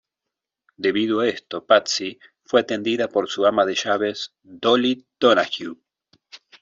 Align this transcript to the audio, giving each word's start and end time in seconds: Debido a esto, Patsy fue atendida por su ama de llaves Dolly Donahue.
Debido 0.77 1.19
a 1.19 1.27
esto, 1.27 1.63
Patsy 1.67 2.17
fue 2.43 2.61
atendida 2.61 3.07
por 3.07 3.29
su 3.29 3.45
ama 3.45 3.67
de 3.67 3.75
llaves 3.75 4.33
Dolly 4.41 5.05
Donahue. 5.19 5.77